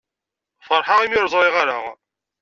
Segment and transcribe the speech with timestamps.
[0.67, 1.77] Feṛḥeɣ imi ur ẓṛiɣ ara.